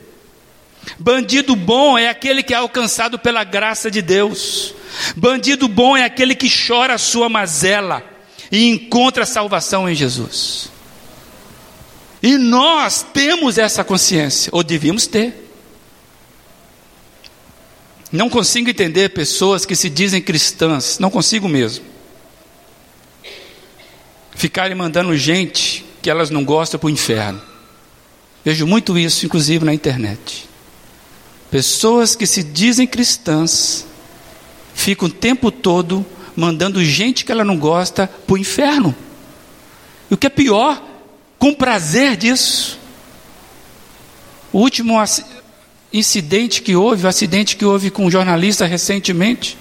[0.99, 4.73] Bandido bom é aquele que é alcançado pela graça de Deus.
[5.15, 8.03] Bandido bom é aquele que chora a sua mazela
[8.51, 10.71] e encontra salvação em Jesus.
[12.21, 15.51] E nós temos essa consciência, ou devíamos ter.
[18.11, 21.83] Não consigo entender pessoas que se dizem cristãs, não consigo mesmo.
[24.35, 27.41] Ficarem mandando gente que elas não gostam para o inferno.
[28.45, 30.47] Vejo muito isso, inclusive na internet.
[31.53, 33.85] Pessoas que se dizem cristãs
[34.73, 36.03] ficam o tempo todo
[36.35, 38.95] mandando gente que ela não gosta para o inferno.
[40.09, 40.83] E o que é pior,
[41.37, 42.79] com prazer disso.
[44.51, 44.95] O último
[45.93, 49.55] incidente que houve, o acidente que houve com um jornalista recentemente,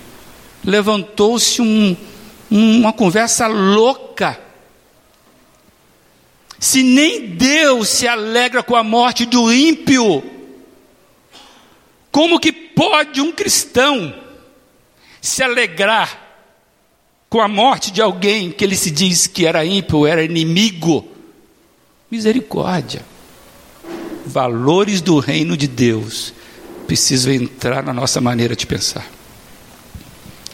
[0.65, 1.95] levantou-se um,
[2.51, 4.41] uma conversa louca.
[6.59, 10.42] Se nem Deus se alegra com a morte do ímpio,
[12.13, 14.15] como que pode um cristão
[15.21, 16.21] se alegrar
[17.31, 21.09] com a morte de alguém que ele se diz que era ímpio, era inimigo?
[22.11, 23.03] Misericórdia.
[24.27, 26.35] Valores do reino de Deus
[26.87, 29.11] precisam entrar na nossa maneira de pensar.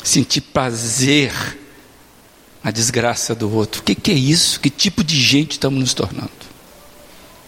[0.05, 1.33] Sentir prazer
[2.63, 3.81] na desgraça do outro.
[3.81, 4.61] O que, que é isso?
[4.61, 6.38] Que tipo de gente estamos nos tornando?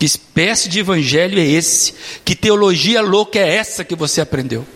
[0.01, 1.92] Que espécie de evangelho é esse?
[2.24, 4.66] Que teologia louca é essa que você aprendeu?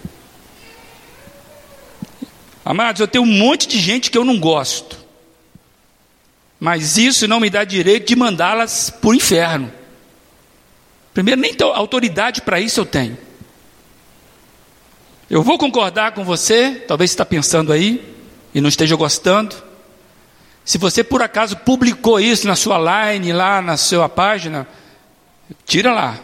[2.63, 4.99] Amados, eu tenho um monte de gente que eu não gosto.
[6.61, 9.73] Mas isso não me dá direito de mandá-las para o inferno.
[11.15, 13.17] Primeiro, nem autoridade para isso eu tenho.
[15.31, 18.15] Eu vou concordar com você, talvez você está pensando aí
[18.55, 19.57] e não esteja gostando.
[20.67, 22.77] Se você por acaso publicou isso na sua
[23.09, 24.69] line, lá na sua página,
[25.67, 26.19] tira lá.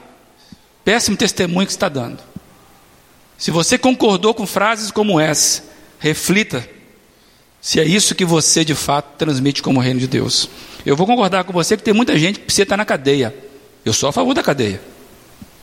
[0.84, 2.18] Péssimo testemunho que está dando.
[3.36, 5.62] Se você concordou com frases como essa,
[5.98, 6.66] reflita
[7.60, 10.48] se é isso que você de fato transmite como reino de Deus.
[10.84, 13.34] Eu vou concordar com você que tem muita gente que precisa estar na cadeia.
[13.84, 14.80] Eu sou a favor da cadeia,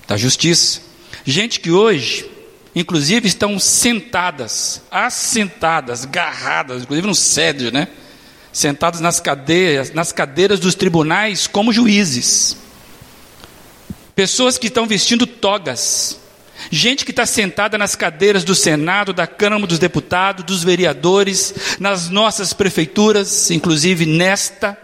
[0.07, 0.79] da justiça.
[1.25, 2.29] Gente que hoje,
[2.75, 7.87] inclusive, estão sentadas, assentadas, garradas, inclusive no sédio, né?
[8.53, 12.57] Sentadas nas cadeiras, nas cadeiras dos tribunais como juízes.
[14.17, 16.19] Pessoas que estão vestindo togas,
[16.71, 22.09] Gente que está sentada nas cadeiras do Senado, da Câmara dos Deputados, dos vereadores, nas
[22.09, 24.75] nossas prefeituras, inclusive nesta.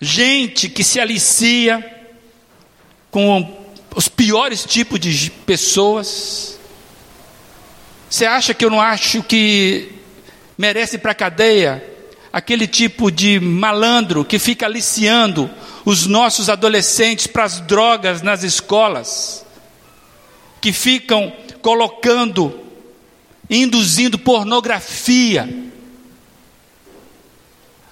[0.00, 1.84] Gente que se alicia
[3.10, 6.58] com os piores tipos de pessoas.
[8.08, 9.92] Você acha que eu não acho que
[10.56, 11.84] merece para a cadeia
[12.32, 15.50] aquele tipo de malandro que fica aliciando
[15.86, 19.46] os nossos adolescentes para as drogas nas escolas?
[20.66, 21.32] que ficam
[21.62, 22.58] colocando,
[23.48, 25.48] induzindo pornografia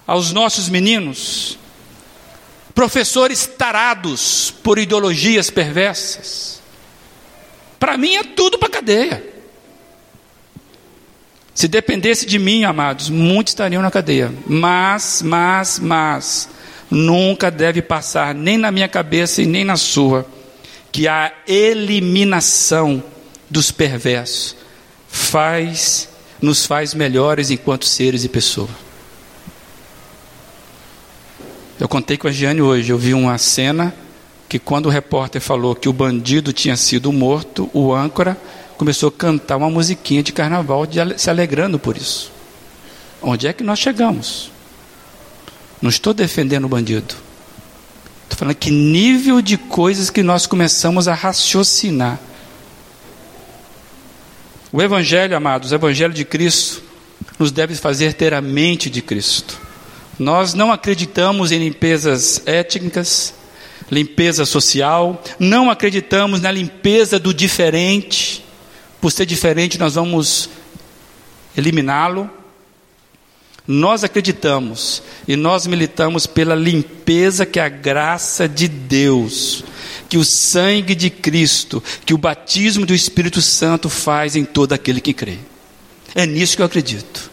[0.05, 1.57] aos nossos meninos,
[2.73, 6.61] professores tarados por ideologias perversas.
[7.79, 9.23] Para mim é tudo para cadeia.
[11.53, 14.33] Se dependesse de mim, amados, muitos estariam na cadeia.
[14.45, 16.49] Mas, mas, mas,
[16.89, 20.25] nunca deve passar nem na minha cabeça e nem na sua
[20.91, 23.03] que a eliminação
[23.49, 24.55] dos perversos
[25.07, 26.09] faz
[26.41, 28.69] nos faz melhores enquanto seres e pessoas.
[31.79, 33.93] Eu contei com a Giane hoje, eu vi uma cena
[34.47, 38.37] que quando o repórter falou que o bandido tinha sido morto, o âncora
[38.77, 42.31] começou a cantar uma musiquinha de carnaval, de, se alegrando por isso.
[43.21, 44.51] Onde é que nós chegamos?
[45.81, 47.15] Não estou defendendo o bandido.
[48.23, 52.19] Estou falando que nível de coisas que nós começamos a raciocinar.
[54.71, 56.83] O Evangelho, amados, o Evangelho de Cristo,
[57.39, 59.59] nos deve fazer ter a mente de Cristo.
[60.17, 63.33] Nós não acreditamos em limpezas étnicas,
[63.91, 68.43] limpeza social, não acreditamos na limpeza do diferente.
[68.99, 70.49] Por ser diferente, nós vamos
[71.55, 72.29] eliminá-lo.
[73.67, 79.63] Nós acreditamos e nós militamos pela limpeza que a graça de Deus,
[80.07, 85.01] que o sangue de Cristo, que o batismo do Espírito Santo faz em todo aquele
[85.01, 85.39] que crê.
[86.13, 87.31] É nisso que eu acredito.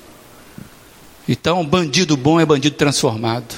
[1.29, 3.55] Então, bandido bom é bandido transformado.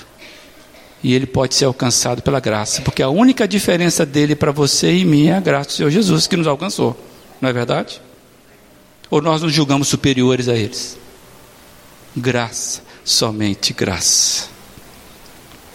[1.03, 5.05] E ele pode ser alcançado pela graça, porque a única diferença dele para você e
[5.05, 6.99] mim é a graça do Senhor Jesus que nos alcançou.
[7.41, 8.01] Não é verdade?
[9.11, 11.04] Ou nós nos julgamos superiores a eles?
[12.17, 14.49] Graça, somente graça.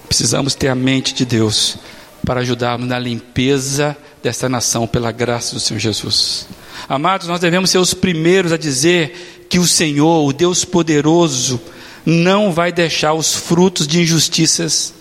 [0.07, 1.77] Precisamos ter a mente de Deus
[2.25, 6.47] para ajudarmos na limpeza desta nação pela graça do Senhor Jesus.
[6.87, 11.59] Amados, nós devemos ser os primeiros a dizer que o Senhor, o Deus poderoso,
[12.05, 14.93] não vai deixar os frutos de injustiças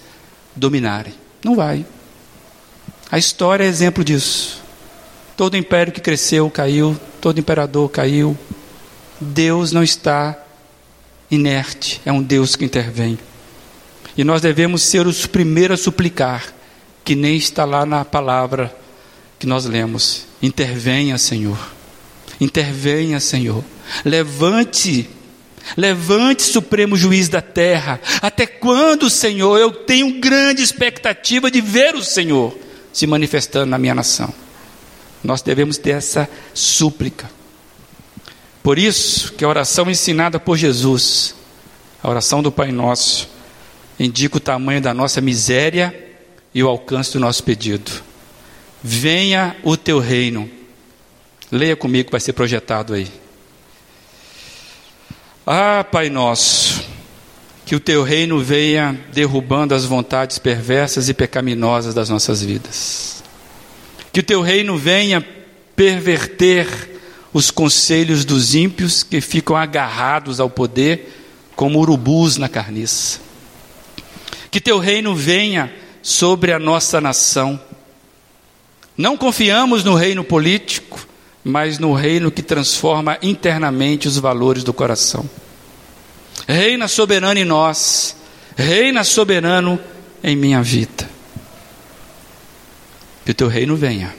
[0.56, 1.14] dominarem.
[1.44, 1.86] Não vai.
[3.10, 4.60] A história é exemplo disso.
[5.36, 8.36] Todo império que cresceu caiu, todo imperador caiu.
[9.20, 10.36] Deus não está
[11.30, 13.18] inerte, é um Deus que intervém.
[14.16, 16.52] E nós devemos ser os primeiros a suplicar,
[17.04, 18.74] que nem está lá na palavra
[19.38, 20.26] que nós lemos.
[20.42, 21.58] Intervenha, Senhor.
[22.40, 23.64] Intervenha, Senhor.
[24.04, 25.08] Levante,
[25.76, 28.00] levante, Supremo Juiz da terra.
[28.20, 29.58] Até quando, Senhor?
[29.58, 32.56] Eu tenho grande expectativa de ver o Senhor
[32.92, 34.32] se manifestando na minha nação.
[35.22, 37.37] Nós devemos ter essa súplica.
[38.68, 41.34] Por isso que a oração ensinada por Jesus,
[42.02, 43.26] a oração do Pai Nosso,
[43.98, 45.98] indica o tamanho da nossa miséria
[46.54, 47.90] e o alcance do nosso pedido.
[48.82, 50.50] Venha o teu reino.
[51.50, 53.08] Leia comigo, vai ser projetado aí.
[55.46, 56.84] Ah, Pai nosso,
[57.64, 63.24] que o teu reino venha derrubando as vontades perversas e pecaminosas das nossas vidas.
[64.12, 65.26] Que o teu reino venha
[65.74, 66.97] perverter
[67.32, 71.14] os conselhos dos ímpios que ficam agarrados ao poder
[71.54, 73.20] como urubus na carniça.
[74.50, 75.72] Que teu reino venha
[76.02, 77.60] sobre a nossa nação.
[78.96, 81.06] Não confiamos no reino político,
[81.44, 85.28] mas no reino que transforma internamente os valores do coração.
[86.46, 88.16] Reina soberano em nós,
[88.56, 89.78] reina soberano
[90.22, 91.08] em minha vida.
[93.24, 94.14] Que teu reino venha.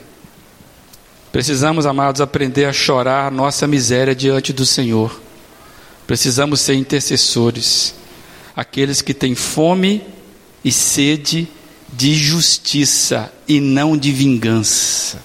[1.32, 5.20] Precisamos, amados, aprender a chorar nossa miséria diante do Senhor.
[6.06, 7.94] Precisamos ser intercessores,
[8.56, 10.04] aqueles que têm fome
[10.64, 11.48] e sede
[11.92, 15.22] de justiça e não de vingança.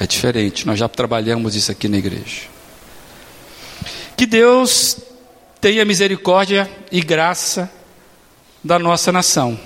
[0.00, 2.42] É diferente, nós já trabalhamos isso aqui na igreja.
[4.16, 4.98] Que Deus
[5.60, 7.70] tenha misericórdia e graça
[8.62, 9.58] da nossa nação.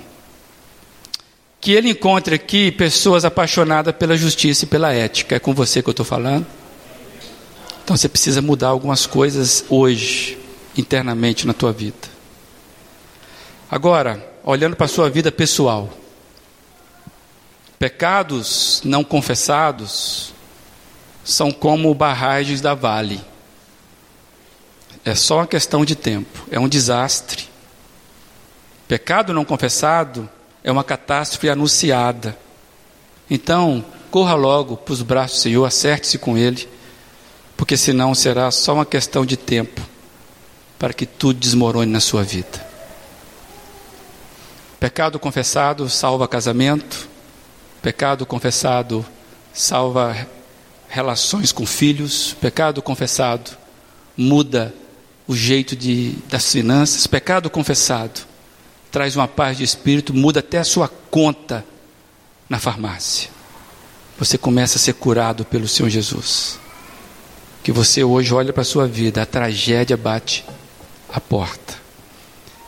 [1.63, 5.37] Que Ele encontre aqui pessoas apaixonadas pela justiça e pela ética.
[5.37, 6.45] É com você que eu estou falando?
[7.81, 10.37] Então você precisa mudar algumas coisas hoje,
[10.75, 12.09] internamente na tua vida.
[13.71, 15.89] Agora, olhando para a sua vida pessoal,
[17.79, 20.33] pecados não confessados
[21.23, 23.21] são como barragens da vale.
[25.05, 27.47] É só uma questão de tempo, é um desastre.
[28.85, 30.29] Pecado não confessado
[30.63, 32.37] é uma catástrofe anunciada.
[33.29, 36.67] Então, corra logo para os braços do Senhor, acerte-se com Ele,
[37.57, 39.81] porque senão será só uma questão de tempo
[40.79, 42.73] para que tudo desmorone na sua vida.
[44.79, 47.07] Pecado confessado salva casamento,
[47.81, 49.05] pecado confessado
[49.53, 50.27] salva
[50.89, 53.51] relações com filhos, pecado confessado
[54.15, 54.73] muda
[55.27, 58.32] o jeito de, das finanças, pecado confessado
[58.93, 61.65] traz uma paz de espírito, muda até a sua conta
[62.47, 63.27] na farmácia.
[64.19, 66.59] Você começa a ser curado pelo Senhor Jesus.
[67.63, 70.45] Que você hoje olha para a sua vida, a tragédia bate
[71.11, 71.73] a porta.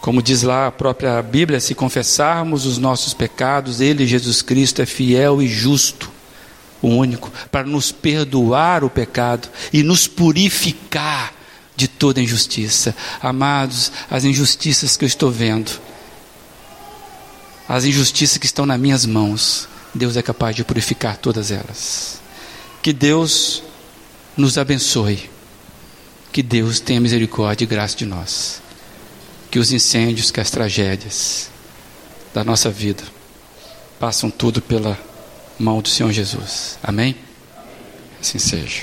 [0.01, 4.85] Como diz lá a própria Bíblia, se confessarmos os nossos pecados, Ele, Jesus Cristo, é
[4.87, 6.09] fiel e justo,
[6.81, 11.35] o único, para nos perdoar o pecado e nos purificar
[11.75, 12.95] de toda injustiça.
[13.21, 15.69] Amados, as injustiças que eu estou vendo,
[17.67, 22.21] as injustiças que estão nas minhas mãos, Deus é capaz de purificar todas elas.
[22.81, 23.63] Que Deus
[24.37, 25.29] nos abençoe.
[26.31, 28.61] Que Deus tenha misericórdia e graça de nós
[29.55, 31.49] que os incêndios, que as tragédias
[32.33, 33.01] da nossa vida
[33.97, 34.99] passam tudo pela
[35.57, 36.77] mão do Senhor Jesus.
[36.83, 37.15] Amém?
[38.19, 38.81] Assim seja.